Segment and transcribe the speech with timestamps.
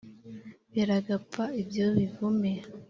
[0.73, 2.51] biragapfa ibyo bivume